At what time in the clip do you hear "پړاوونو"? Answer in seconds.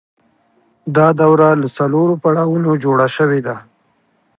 2.23-2.71